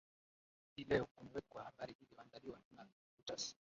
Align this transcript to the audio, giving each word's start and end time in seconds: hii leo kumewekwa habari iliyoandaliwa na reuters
hii 0.75 0.83
leo 0.83 1.05
kumewekwa 1.05 1.63
habari 1.63 1.95
iliyoandaliwa 2.01 2.59
na 2.75 2.87
reuters 3.15 3.55